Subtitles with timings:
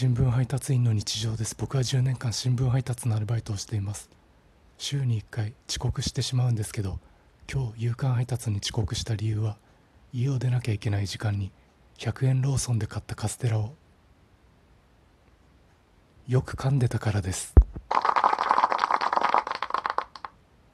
[0.00, 1.54] 新聞配達員の日常です。
[1.58, 4.08] 僕は10年間新聞配達のアルバイトをしています。
[4.78, 6.98] 週に1回遅刻してしまうんですけど
[7.52, 9.58] 今日夕刊配達に遅刻した理由は
[10.14, 11.52] 家を出なきゃいけない時間に
[11.98, 13.74] 100円ローソンで買ったカステラを
[16.26, 17.59] よく噛んでたからです。